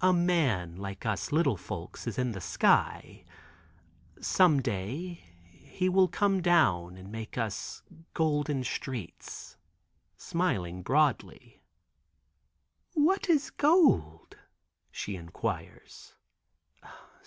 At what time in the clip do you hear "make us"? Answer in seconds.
7.12-7.82